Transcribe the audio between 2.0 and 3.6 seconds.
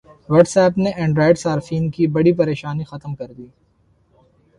بڑی پریشانی ختم کردی